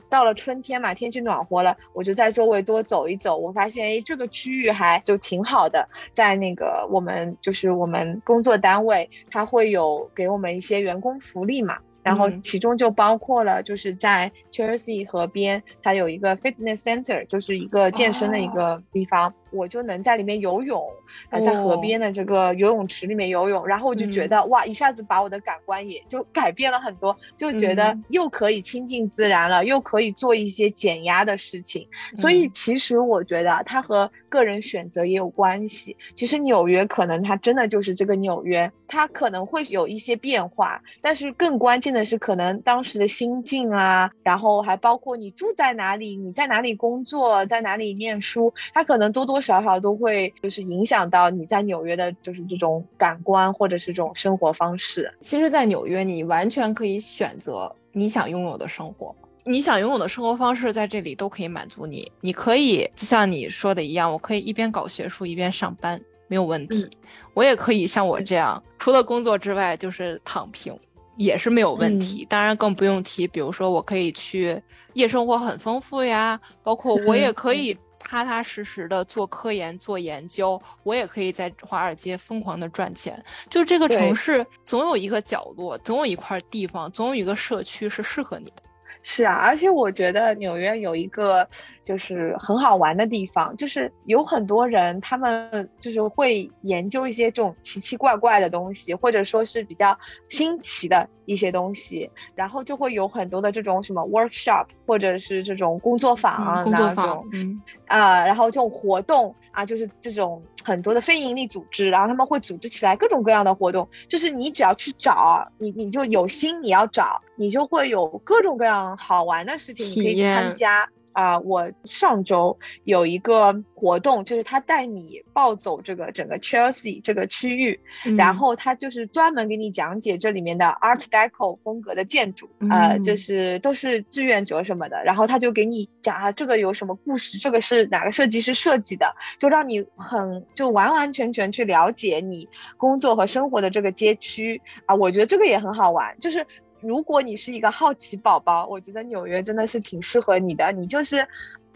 [0.08, 3.36] 到了春天嘛，天气暖和了，我就在周围多走一走。
[3.36, 5.88] 我发现，哎，这个区域还就挺好的。
[6.12, 11.78] 在那个我们就是我们工作单位，它会有给我们一些员工福利嘛。
[12.00, 19.34] 然后其中就包括了，就是在 Chelsea 河边，它有一个 fitness center，就是一个健身的一个地方。
[19.50, 20.86] 我就能在里面游泳，
[21.30, 31.88] 呃，在河边的这个游泳池里面游泳，然后我就觉得哇，一下子把我的感官也就改变了很多，就觉得又可以亲近自然了，又可以做一些减压的事情。
[32.16, 35.96] 所以其实我觉得它和个人选择也有关系。
[36.14, 49.37] 其实纽约可能它真的就是这个纽约，它可能会有一些变化，但是更关键的是可能当时的心境啊，然后还包括你住在哪里，你在哪里工作，在哪里念书，它可能多多。
[49.38, 55.14] 多少少都会就是影响到你在纽约的，就是这种感官或者是这种生活方式。
[55.20, 59.14] 其实，在纽约你完全可以选择你想拥有的生活，
[59.44, 62.10] 你想拥有的生活方式在这里都可以满足你。
[62.20, 66.90] 你可以就像你说的一样，我可以一边搞学术一边上班，没有问题。
[67.32, 70.76] 我也可以像我这样，除了工作之外就是躺平，
[71.16, 72.26] 也是没有问题。
[72.28, 74.60] 当然更不用提，比如说我可以去
[74.94, 77.78] 夜生活很丰富呀，包括我也可以。
[77.98, 83.22] 踏踏实实的做科研、做研究，我也可以在华尔街疯狂的赚钱。
[83.50, 88.62] 就这个城市，总有一个角落，总有一块地方，总有一个社区是适合你的。
[89.02, 91.48] 是啊，而且我觉得纽约有一个
[91.88, 110.42] 就是很好玩的地方，就是有很多人他们就是会研究一些这种奇奇怪怪的东西，或者说是比较新奇的一些东西，然后就会有很多的这种什么 workshop，或者是这种工作坊，工作坊，嗯啊，然后这种活动啊，就是这种。
[110.64, 120.86] 很多的非营利组织，然后他们会组织起来各种各样的活动，就是你只要去找，你你就有心，你要找，你就会有各种各样好玩的事情，你可以参加。
[121.12, 127.80] 啊，我上周有一个活动，就是他带你暴走这个整个 Chelsea 这个区域，
[128.16, 144.60] 然后他就是专门给你讲解这里面的 Art Deco 风格的建筑，呃，就是都是志愿者什么的，然后他就给你讲啊，这个有什么故事，这个是哪个设计师设计的，就让你很就完完全全去了解你工作和生活的这个街区。
[144.86, 146.46] 啊，我觉得这个也很好玩，就是。
[146.80, 150.70] 如果你是一个好奇宝宝，我觉得纽约真的是挺适合你的。
[150.72, 151.26] 你就是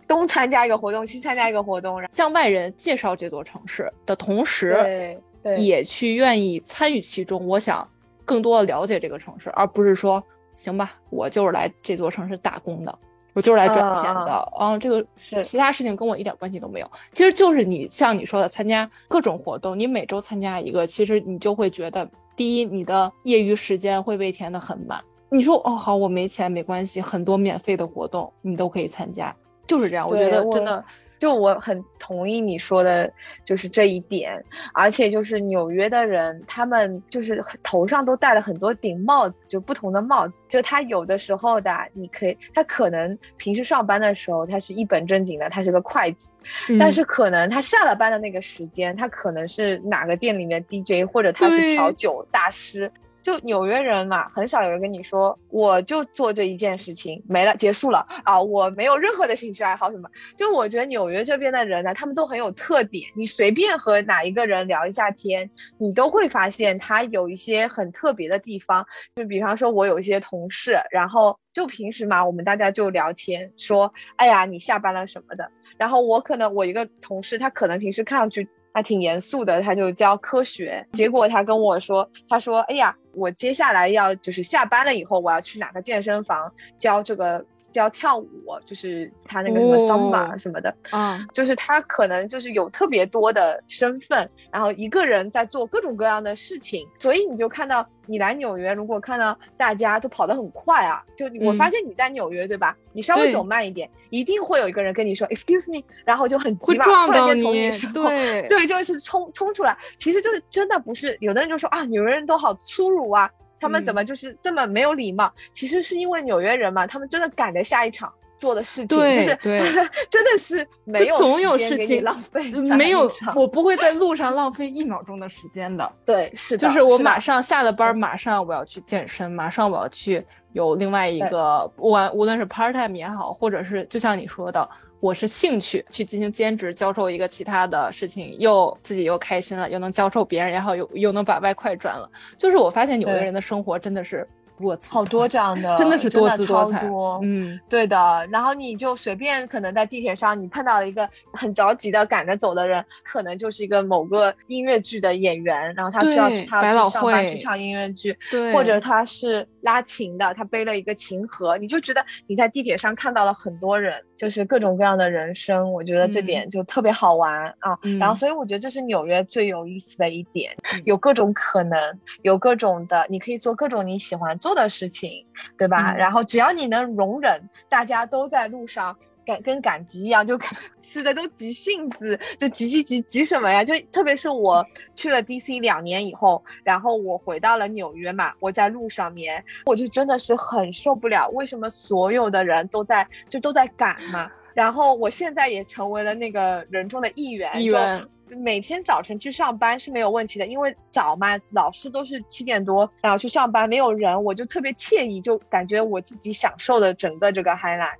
[0.07, 5.19] 东参加一个活动，西参加一个活动，向外人介绍这座城市的同时，
[5.59, 7.47] 也去愿意参与其中。
[7.49, 7.89] 我想
[8.25, 10.23] 更多的了解这个城市，而不是说
[10.55, 12.99] 行吧，我就是来这座城市打工的，
[13.33, 14.33] 我就是来赚钱的。
[14.57, 15.05] 啊，这个
[15.43, 16.89] 其他事情跟我一点关系都没有。
[17.11, 22.09] 其实就是你像你说的，参加各种活动，你每周参加一个，其实你就会觉得。
[22.37, 25.03] 第一，你的业余时间会被填得很满。
[25.31, 29.35] 你说哦好，我没钱没关系，很多免费的活动你都可以参加，
[29.67, 30.09] 就是这样。
[30.09, 30.85] 我觉得真的，
[31.23, 33.13] 就我很同意你说的，
[33.45, 34.43] 就是这一点。
[34.75, 40.35] 而且就是纽约的人，他们就是头上都戴了很多顶帽子，就不同的帽子。
[40.49, 46.29] 就他有的时候的，你可以，他可能平时上班的时候他是一本正经的，他是个会计。
[46.77, 52.91] 但是可能他下了班的那个时间，他可能是哪个店里面 DJ，或者他是调酒大师。
[53.23, 58.41] 就纽约人嘛，很少有人跟你说，我就做这一件事情没了，结束了啊！
[58.43, 60.11] 我没有任何的兴趣爱好什么。
[60.37, 63.11] 就我觉得纽约这边的人呢，他们都很有特点。
[63.17, 68.87] 你随便和哪一个人聊一下天，你都会发现他有一些很特别的地方。
[69.15, 75.51] 就比方说，我有一些同事，然后就平时嘛，我们大家就聊天说，哎呀，你下班了什么的。
[75.79, 80.87] 然后我可能我一个同事，他可能平时看上去还挺严肃的，他就教科学。
[80.93, 87.45] 结果他跟我说，他说，哎呀，我接下来要就是下班了以后，我要去哪个健身房教这个。
[87.71, 88.29] 教跳舞，
[88.67, 102.77] 就是他那个什么桑巴什么的，啊，就是他可能就是有特别多的身份，然后一个人在做各种各样的事情，所以你就看到你来纽约，如果看到大家都跑得很快啊，就我发现你在纽约对吧？
[102.95, 108.47] 你稍微走慢一点，一定会有一个人跟你说 excuse me，然后就很急嘛，突然间从你身后，对。
[108.51, 113.31] 对，就是冲冲出来，其实就是真的不是，有的人就说啊，纽约人都好粗鲁啊。
[113.61, 115.33] 他们怎么就是这么没有礼貌？
[115.53, 119.39] 其实是因为纽约人嘛，他们真的赶着下一场做的事情，就是
[120.11, 125.89] 真的是没有总有事情浪费，没有我不会在路上浪费一秒钟的时间的。
[126.05, 134.69] 对，是的，就是我马上下了班，马上我要去健身，马上我要去有另外一个，我无论是 part time 也好，或者是就像你说的。
[135.03, 142.09] 我是兴趣去进行兼职，教授一个其他的事情，又自己又开心了，又能教授别人，然后又又能把外快赚了。
[142.39, 144.25] 就是我发现纽约人的生活真的是。
[144.59, 146.89] 多好多这样的，真的是多姿多彩。
[147.23, 148.29] 嗯，对的。
[148.31, 165.73] 然后你就随便可能在地铁上，你碰到了一个很着急的赶着走的人，可能就是一个某个音乐剧的演员，然后他需要去他上班去唱音乐剧，对，或者他是拉琴的，他背了一个琴盒，你就觉得你在地铁上看到了很多人，就是各种各样的人生。
[165.73, 167.77] 我觉得这点就特别好玩啊。
[167.99, 170.55] 然后，所以我觉得这是纽约最有意思的一点，
[170.85, 174.53] 有各种可能，有各种的，你可以做各种你喜欢做。
[174.53, 175.25] 的事情，
[175.57, 175.95] 对吧？
[175.95, 180.39] 然后只要你能容忍，大家都在路上赶跟赶集一样，就
[180.83, 183.65] 是的都急性子，就急急急急什么呀？
[183.65, 194.31] 就特别是我去了 DC 两年以后，然后我回到了纽约嘛，我在路上面，我就真的是很受不了，为什么所有的人都在就都在赶嘛？
[194.55, 198.07] 然后我现在也成为了那个人中的一员，一员。
[198.35, 207.97] 每天早晨去上班是没有问题的，因为早嘛，老师都是七点多，然后去上班，没有人，我就特别惬意，就感觉我自己享受的整个这个 highlight。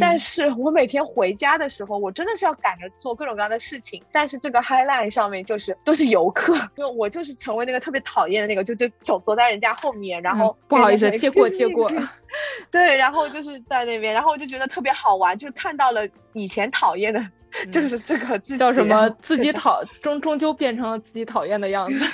[0.00, 11.90] 但是我每天回家的时候，我真的是要赶着做各种各样的事情，但是这个 High Line 上面就是都是游客，就我就是成为那个特别讨厌的那个，就就走走在人家后面，然后不好意思，借过借 过，
[12.70, 17.24] 对，然后就是在那边，然后我就觉得特别好玩，就看到了以前讨厌的。
[17.72, 19.08] 就 是这个叫什么？
[19.20, 22.04] 自己 讨终终究变成了自己讨厌的样子。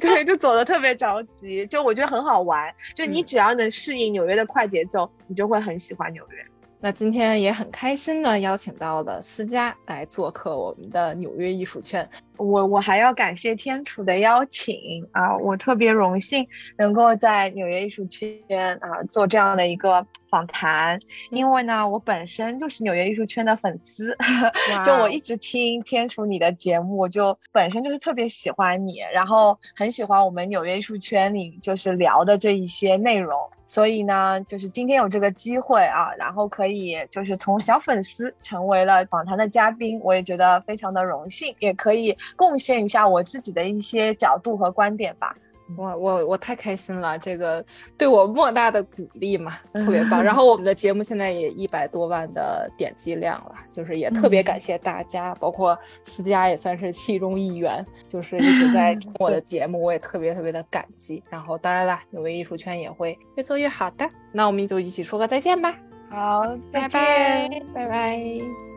[0.00, 1.66] 对，就走的特别着急。
[1.66, 2.72] 就我觉得很好玩。
[2.94, 6.44] 就你只要能适应纽约的快节奏，你就会很喜欢纽约。
[6.80, 12.08] 那今天也很开心的邀请到了思佳来做客我们的纽约艺术圈。
[12.36, 21.00] 我我还要感谢天楚的邀请啊，我特别荣幸能够在纽约艺术圈啊做这样的一个访谈，
[21.32, 24.16] 因为呢，我本身就是纽约艺术圈的粉丝，
[24.86, 33.36] 就我一直听天楚你的节目，就本身就是特别喜欢你，然后很喜欢我们纽约艺术圈里就是聊的这一些内容。
[33.68, 45.36] 所以呢，就是今天有这个机会啊，然后可以就是从小粉丝成为了访谈的嘉宾，我也觉得非常的荣幸，也可以贡献一下我自己的一些角度和观点吧。
[45.76, 47.64] 我我我太开心了，这个
[47.96, 50.22] 对我莫大的鼓励嘛，特别棒。
[50.24, 61.22] 然后我们的节目现在也一百多万的点击量了，就是也特别感谢大家，包括思佳也算是其中一员，就是一直在听我的 节目，我也特别特别的感激。
[61.28, 64.08] 然后当然啦，纽约艺术圈也会越做越好的。
[64.32, 65.74] 那我们就一起说个再见吧。
[66.10, 68.67] 好，拜拜，拜拜。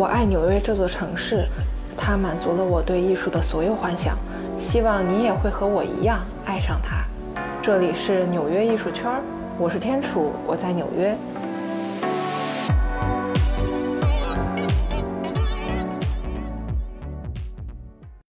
[0.00, 1.44] 我爱纽约这座城市，
[1.94, 4.16] 它满足了我对艺术的所有幻想。
[4.58, 7.04] 希望你也会和我一样爱上它。
[7.60, 9.12] 这里是纽约艺术圈，
[9.58, 11.14] 我是天楚，我在纽约。